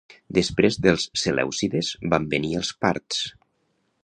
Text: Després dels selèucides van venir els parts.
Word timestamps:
Després 0.37 0.77
dels 0.85 1.05
selèucides 1.25 1.93
van 2.15 2.29
venir 2.35 2.53
els 2.63 2.73
parts. 2.87 3.23